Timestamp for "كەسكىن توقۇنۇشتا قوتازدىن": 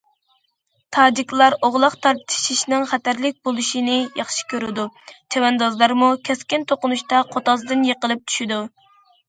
6.31-7.89